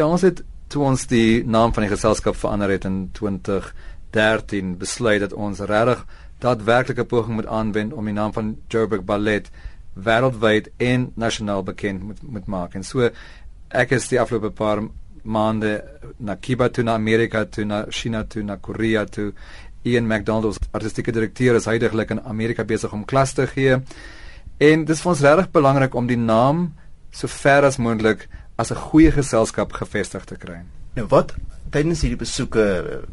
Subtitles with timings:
[0.00, 0.38] Ja, ons het
[0.72, 6.06] toe ons die naam van die geselskap verander het in 2013 besluit dat ons regtig
[6.40, 9.50] daadwerklike poging moet aanwend om die naam van Joburg Ballet
[9.92, 12.78] wêreldwyd en nasionaal bekend moet moet maak.
[12.80, 13.10] En so
[13.82, 14.80] ek is die afgelope paar
[15.20, 15.76] maande
[16.16, 19.34] na Kiba toe na Amerika toe na China toe na Korea toe
[19.84, 23.82] Ian McDonald artistieke direkteur is heidaglik in Amerika besig om klas te gee.
[24.56, 26.70] En dit is vir ons regtig belangrik om die naam
[27.12, 28.30] so ver as moontlik
[28.60, 30.60] as 'n goeie geselskap gevestig te kry.
[30.94, 31.34] Nou wat
[31.70, 32.64] tydens hierdie besoeke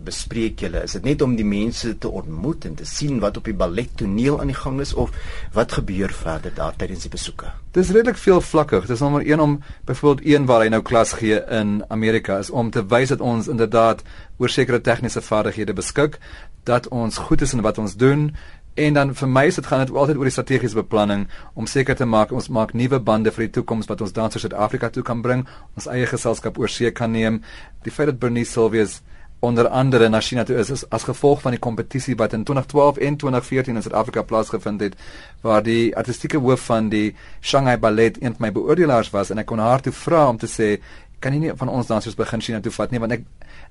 [0.06, 0.82] bespreek julle?
[0.88, 4.40] Is dit net om die mense te ontmoet en te sien wat op die ballettoneel
[4.42, 5.14] aan die gang is of
[5.54, 7.52] wat gebeur verder daar tydens die besoeke?
[7.78, 8.88] Dis redelik veel vlakkig.
[8.90, 12.72] Dis nommer 1 om byvoorbeeld een waar hy nou klas gee in Amerika is om
[12.74, 14.02] te wys dat ons inderdaad
[14.38, 16.18] oor sekere tegniese vaardighede beskik,
[16.64, 18.32] dat ons goed is in wat ons doen
[18.78, 21.24] En dan vir my is dit gaan dit altyd oor die strategiese beplanning
[21.58, 24.92] om seker te maak ons maak nuwe bande vir die toekoms wat ons dansers Suid-Afrika
[24.94, 27.40] toe kan bring, ons eie geselskap oor see kan neem.
[27.82, 29.00] Die feit dat Bernice Silvius
[29.40, 32.98] onder andere na China toe is, is as gevolg van die kompetisie wat in 2012
[32.98, 34.96] en 2014 in Suid-Afrika plaasgevind het
[35.42, 39.50] waar die artistieke hoof van die Shanghai Ballet een van my beoordelaars was en ek
[39.52, 40.78] kon haar toe vra om te sê
[41.20, 43.26] kan nie van ons dansers begin China toe vat nie want ek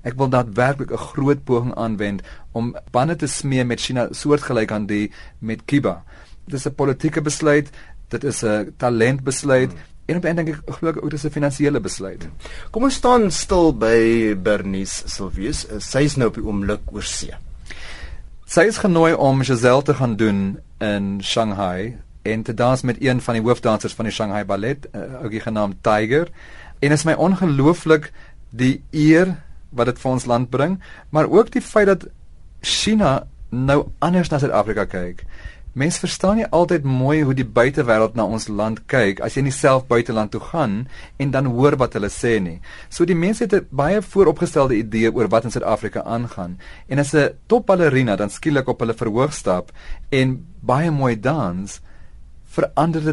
[0.07, 4.85] ek wil daadwerklik 'n groot poging aanwend om bande te smee met China soortgelyk aan
[4.85, 6.03] die met Cuba.
[6.45, 7.69] Dit is 'n politieke besluit,
[8.09, 9.96] dit is 'n talentbesluit hmm.
[10.07, 12.27] En op eintlik ek glo ook dis 'n finansiële besluit.
[12.71, 15.65] Kom ons staan stil by Bernice Silvius.
[15.79, 17.35] Sy is nou op die oomblik oor see.
[18.45, 23.21] Sy is genooi om Giselle te gaan doen in Shanghai en te dans met een
[23.21, 26.27] van die hoofdansers van die Shanghai Ballet, uh, ook genaamd Tiger.
[26.79, 28.11] En is my ongelooflik
[28.49, 29.35] die eer
[29.69, 32.07] wat dit vir ons land bring, maar ook die feit dat
[32.61, 35.23] China nou anders na Suid-Afrika kyk.
[35.77, 39.53] Mense verstaan nie altyd mooi hoe die buitewêreld na ons land kyk as jy nie
[39.53, 40.87] self buiteland toe gaan
[41.21, 42.55] en dan hoor wat hulle sê nie.
[42.89, 46.57] So die mense het 'n baie vooropgestelde idee oor wat in Suid-Afrika aangaan.
[46.89, 49.71] En as 'n topballerina dan skielik op hulle verhoog stap
[50.09, 51.81] en baie mooi dans,
[52.45, 53.03] verander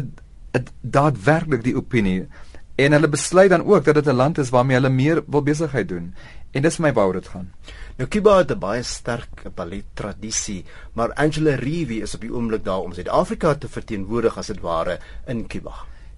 [0.51, 2.27] dit daadwerklik die opinie.
[2.75, 5.87] En hulle besluit dan ook dat dit 'n land is waarmee hulle meer wil besigheid
[5.87, 6.13] doen.
[6.51, 7.51] En dis my wou dit gaan.
[7.97, 12.63] Nou Cuba het 'n baie sterk ballet tradisie, maar Angela Rivi is op die oomblik
[12.63, 15.73] daar om Suid-Afrika te verteenwoordig as dit ware in Cuba.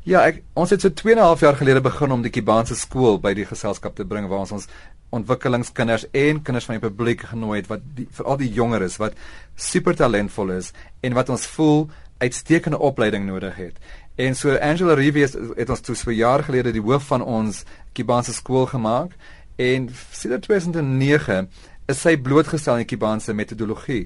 [0.08, 2.76] Ja, ek ons het so 2 en 'n half jaar gelede begin om die Kubaanse
[2.76, 4.68] skool by die geselskap te bring waar ons ons
[5.10, 7.82] ontwikkelingskinders en kinders van die publiek genooi het wat
[8.12, 9.14] veral die jongeres wat
[9.56, 13.76] super talentvol is en wat ons voel uitstekende opleiding nodig het.
[14.18, 17.64] En so Angela Rivi het, ons toe so jaar gelede die hoof van ons
[17.94, 19.14] Kubaanse skool gemaak
[19.58, 21.48] En sedert 2009
[21.90, 24.04] is sy blootgestel aan die Kubaanse metodologie.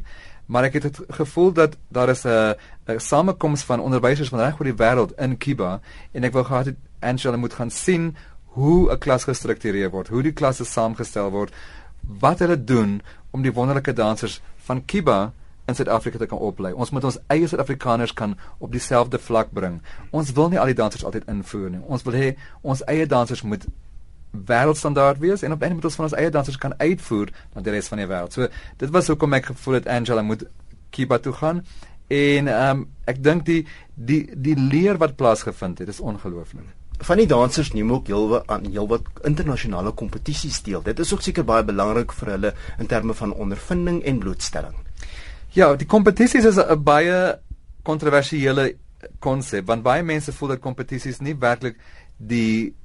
[0.47, 2.55] Maar ek het het gevoel dat daar is 'n
[2.97, 6.78] samekoms van onderwysers van reg oor die wêreld in Kuba en ek wou gehad het
[6.99, 11.53] Angela moet gaan sien hoe 'n klas gestruktureer word, hoe die klasse saamgestel word,
[12.19, 13.01] wat hulle doen
[13.31, 15.33] om die wonderlike dansers van Kuba
[15.67, 16.73] in Suid-Afrika te kan oplei.
[16.73, 19.81] Ons moet ons eie Suid-Afrikaners kan op dieselfde vlak bring.
[20.11, 21.83] Ons wil nie al die dansers altyd invoer nie.
[21.88, 23.67] Ons wil hê ons eie dansers moet
[24.31, 27.89] wêreldstandaard wees en op moet ons van ons eie dansers kan uitvoer na die res
[27.91, 28.35] van die wêreld.
[28.35, 28.47] So
[28.79, 30.45] dit was hoekom ek gevoel het Angela moet
[30.91, 31.66] Kiba toe gaan
[32.11, 36.69] en ehm um, ek dink die die die leer wat plaasgevind het is ongelooflik.
[37.01, 40.83] Van die dansers neem ook heelwat aan heelwat internasionale kompetisies deel.
[40.85, 44.75] Dit is ook seker baie belangrik vir hulle in terme van ondervinding en blootstelling.
[45.51, 47.39] Ja, die kompetisies is 'n baie
[47.84, 48.75] kontroversiële
[49.19, 51.75] konsep want baie mense voel dat kompetisies nie werklik
[52.17, 52.75] die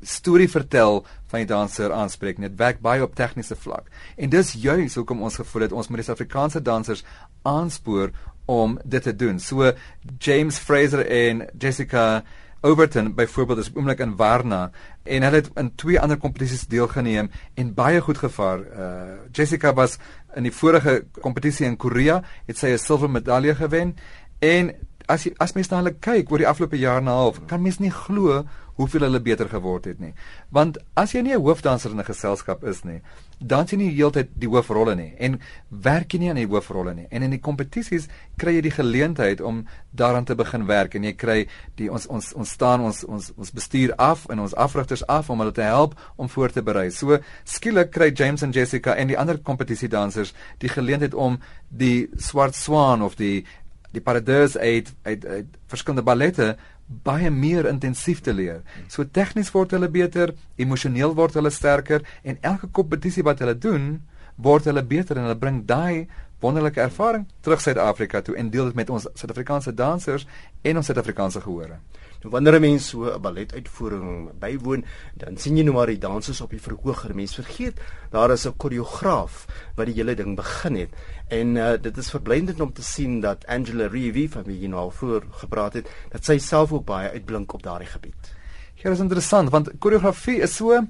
[0.00, 3.90] storie vertel van die danser aanspreek net werk baie op tegniese vlak.
[4.16, 7.04] En dis juis hoekom ons gevoel het ons moet die Suid-Afrikaanse dansers
[7.42, 8.10] aanspoor
[8.46, 9.38] om dit te doen.
[9.38, 9.72] So
[10.18, 12.24] James Fraser en Jessica
[12.60, 14.70] Overton byvoorbeeld is oomblik in Warna
[15.02, 18.60] en hulle het in twee ander kompetisies deelgeneem en baie goed gevaar.
[18.60, 19.98] Uh Jessica was
[20.34, 23.96] in die vorige kompetisie in Korea, het sy 'n silwer medalje gewen
[24.38, 24.74] en
[25.06, 27.62] as jy as mens na hulle kyk oor die afgelope jaar en 'n half, kan
[27.62, 28.44] mens nie glo
[28.76, 30.12] hoeveel hulle beter geword het nie.
[30.52, 33.00] Want as jy nie 'n hoofdanser in 'n geselskap is nie,
[33.38, 37.06] dan sien jy heeltyd die hoofrolle nie en werk jy nie aan die hoofrolle nie.
[37.10, 41.12] En in die kompetisies kry jy die geleentheid om daaraan te begin werk en jy
[41.12, 41.46] kry
[41.76, 45.38] die ons ons ons staan ons ons ons bestuur af en ons afrigters af om
[45.38, 46.90] hulle te help om voor te berei.
[46.90, 51.38] So skielik kry James en Jessica en die ander kompetisiedansers die geleentheid om
[51.68, 53.44] die swart swaan of die
[53.92, 56.56] die paradise uit uit, uit verskillende ballette
[56.86, 58.62] baie meer intensief te leer.
[58.88, 63.88] So tegnies word hulle beter, emosioneel word hulle sterker en elke kompetisie wat hulle doen,
[64.36, 66.06] word hulle beter en hulle bring daai
[66.44, 70.26] wonderlike ervaring terug Suid-Afrika toe en deel dit met ons Suid-Afrikaanse dansers
[70.62, 71.80] en ons Suid-Afrikaanse gehore.
[72.26, 74.84] Nou wanneer 'n mens so 'n balletuitvoering bywoon,
[75.14, 77.14] dan sien jy nou maar die dansers op die verhoog.
[77.14, 77.80] Mense vergeet
[78.10, 79.46] daar is 'n koreograaf
[79.76, 80.90] wat die hele ding begin het.
[81.28, 84.80] En uh, dit is verblindend om te sien dat Angela Reevy van wie jy nou
[84.80, 88.34] al voor gepraat het, dat sy self ook baie uitblink op daardie gebied.
[88.74, 90.82] Ja, dit is interessant want koreografie is so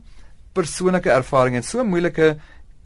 [0.52, 2.36] persoonlike ervaring en so moeilike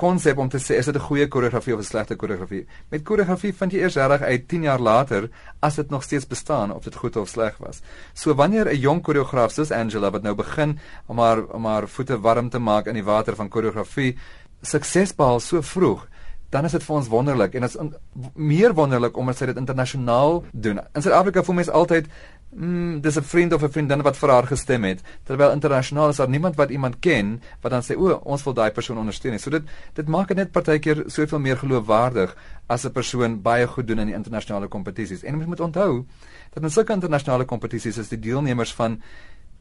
[0.01, 2.67] konsep om te sê is dit 'n goeie koreografie of 'n slegte koreografie.
[2.91, 5.31] Met koreografie vind jy eers reg uit 10 jaar later
[5.61, 7.81] as dit nog steeds bestaan of dit goed of sleg was.
[8.15, 12.21] So wanneer 'n jong koreograaf soos Angela wat nou begin om haar om haar voete
[12.21, 14.17] warm te maak in die water van koreografie
[14.63, 16.07] sukses behaal so vroeg,
[16.51, 17.79] dan is dit vir ons wonderlik en dit is
[18.35, 20.81] meer wonderlik omdat sy dit internasionaal doen.
[20.95, 22.07] In Suid-Afrika voel mense altyd
[22.51, 26.17] mm dis 'n vriend of 'n vriendin wat vir haar gestem het terwyl internasionaal is
[26.17, 29.39] daar niemand wat iemand ken wat dan sê o ons wil daai persoon ondersteun.
[29.39, 29.63] So dit
[29.95, 32.37] dit maak dit net partykeer soveel meer geloofwaardig
[32.67, 35.23] as 'n persoon baie goed doen in die internasionale kompetisies.
[35.23, 36.07] En mens moet onthou
[36.51, 39.03] dat in sulke internasionale kompetisies is die deelnemers van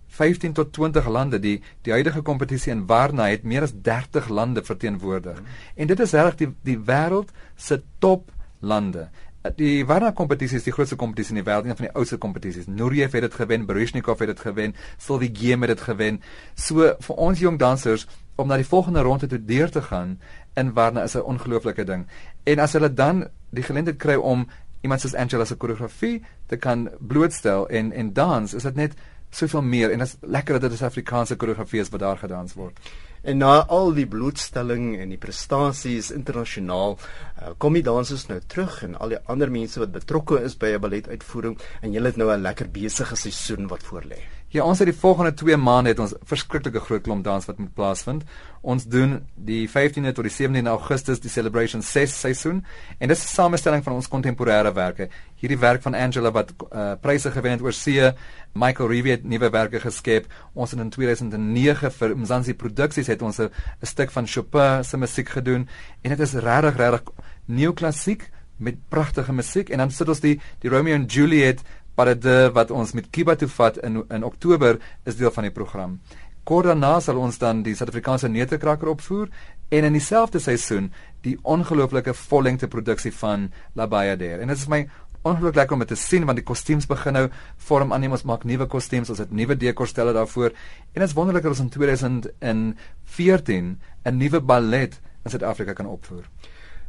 [0.07, 4.63] 15 tot 20 lande die die huidige kompetisie in Warna het meer as 30 lande
[4.63, 5.39] verteenwoordig.
[5.39, 5.45] Mm.
[5.75, 9.09] En dit is reg die die wêreld se top lande.
[9.57, 12.67] Die Warna kompetisie is die grootste kompetisie in die wêreld, een van die oudste kompetisies.
[12.67, 16.19] Nureyev het dit gewen, Baryshnikov het dit gewen, Sylvie Game het dit gewen.
[16.55, 18.05] So vir ons jong dansers
[18.35, 20.19] om na die volgende ronde toe deur te gaan
[20.59, 22.07] in Warna is 'n ongelooflike ding.
[22.43, 24.47] En as hulle dan die geleentheid kry om
[24.81, 28.93] iemand soos Angela se koreografie te kan blootstel en en dans, is dit net
[29.29, 32.53] soveel meer en dit is lekker dat dit 'n Afrikaanse koreografie is wat daar gedans
[32.53, 32.79] word.
[33.21, 38.83] En na al die blootstelling en die prestasies internasionaal, uh, kom die dansers nou terug
[38.87, 42.31] en al die ander mense wat betrokke is by 'n balletuitvoering en hulle het nou
[42.31, 44.21] 'n lekker besige seisoen wat voorlê.
[44.49, 47.73] Ja, ons het die volgende 2 maande het ons verskriklike groot klomp dans wat moet
[47.77, 48.23] plaasvind.
[48.65, 52.63] Ons doen die 15de tot die 17de Augustus die Celebration 6 seisoen
[52.97, 55.09] en dis 'n samestelling van ons kontemporêre werke.
[55.35, 58.11] Hierdie werk van Angela wat uh, pryse gewen het oor see,
[58.53, 60.25] Michael Reeve het nuwe werke geskep.
[60.53, 63.49] Ons het in 2009 vir Mzansi Produksies het ons 'n
[63.81, 65.67] stuk van Chopin se musiek gedoen
[66.01, 67.13] en dit is regtig regtig
[67.45, 71.61] neoklassiek met pragtige musiek en dan sit ons die die Romeo and Juliet
[71.95, 75.99] parade wat ons met Kiba toe vat in in Oktober is deel van die program.
[76.43, 79.27] Kort daarna sal ons dan die Suid-Afrikaanse Neuterkraker opvoer
[79.69, 80.87] en in dieselfde seisoen
[81.21, 84.41] die ongelooflike vollengte produksie van La Bayadère.
[84.41, 84.87] En dit is my
[85.21, 87.29] ongelooflik lekker om dit te sien want die kostuums begin nou
[87.69, 88.11] vorm aan.
[88.11, 90.49] Ons maak nuwe kostuums, ons het nuwe dekorstelle daarvoor.
[90.93, 96.23] En dit is wonderlik dat ons in 2014 'n nuwe ballet in Suid-Afrika kan opvoer.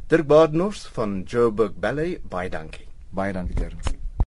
[0.07, 2.87] Dirk Badenhorst van Joburg Ballet, baie dankie.
[3.09, 4.00] Baie dankie, Terence.